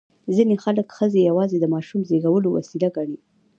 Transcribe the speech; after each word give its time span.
ځینې 0.35 0.55
خلک 0.63 0.87
ښځې 0.97 1.21
یوازې 1.29 1.57
د 1.59 1.65
ماشوم 1.73 2.01
زېږولو 2.09 2.47
وسیله 2.57 2.89
ګڼي. 2.97 3.17